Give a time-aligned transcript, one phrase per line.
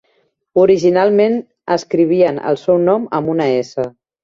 [0.61, 1.35] Originalment
[1.77, 3.89] escrivien el seu nom amb una "S".